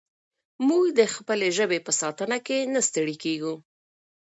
[0.67, 3.53] موږ د خپلې ژبې په ساتنه کې نه ستړي کېږو.